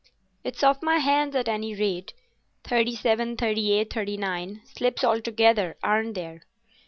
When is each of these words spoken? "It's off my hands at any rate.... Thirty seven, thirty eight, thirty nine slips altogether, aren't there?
"It's 0.43 0.63
off 0.63 0.81
my 0.81 0.97
hands 0.97 1.35
at 1.35 1.47
any 1.47 1.75
rate.... 1.75 2.13
Thirty 2.63 2.95
seven, 2.95 3.37
thirty 3.37 3.71
eight, 3.73 3.93
thirty 3.93 4.17
nine 4.17 4.61
slips 4.65 5.03
altogether, 5.03 5.77
aren't 5.83 6.15
there? 6.15 6.41